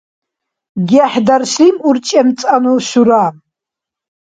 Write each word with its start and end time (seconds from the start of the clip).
гехӀдаршлим 0.89 1.75
урчӀемцӀанну 1.87 2.75
шура 2.89 3.25